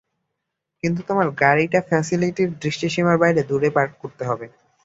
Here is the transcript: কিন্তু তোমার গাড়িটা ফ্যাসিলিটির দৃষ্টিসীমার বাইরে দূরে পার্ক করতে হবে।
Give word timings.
কিন্তু 0.83 1.01
তোমার 1.09 1.27
গাড়িটা 1.41 1.79
ফ্যাসিলিটির 1.89 2.49
দৃষ্টিসীমার 2.61 3.17
বাইরে 3.17 3.41
দূরে 3.49 3.69
পার্ক 3.75 3.93
করতে 4.01 4.23
হবে। 4.29 4.45